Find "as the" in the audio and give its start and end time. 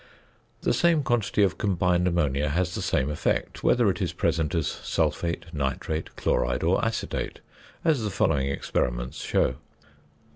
7.85-8.09